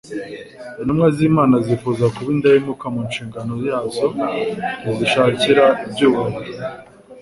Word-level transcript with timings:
Intumwa 0.79 1.07
z’Imana 1.15 1.55
zifuza 1.65 2.05
kuba 2.15 2.29
indahemuka 2.35 2.85
ku 2.95 2.99
nshingano 3.09 3.53
yazo, 3.67 4.05
ntizishakira 4.81 5.65
ibyubahiro. 5.87 6.61